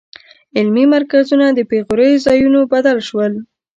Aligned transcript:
علمي 0.57 0.85
مرکزونه 0.95 1.45
د 1.51 1.59
بېغوریو 1.69 2.23
ځایونو 2.25 2.59
بدل 2.73 2.97
شول. 3.07 3.33